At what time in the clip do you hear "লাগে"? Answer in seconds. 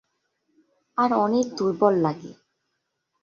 2.01-2.31